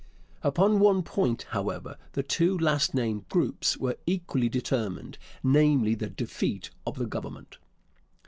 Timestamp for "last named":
2.57-3.29